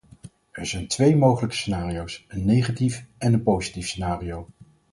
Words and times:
Er 0.51 0.65
zijn 0.65 0.87
twee 0.87 1.15
mogelijke 1.15 1.55
scenario's: 1.55 2.25
een 2.27 2.45
negatief 2.45 3.05
en 3.17 3.33
een 3.33 3.43
positief 3.43 3.87
scenario. 3.87 4.47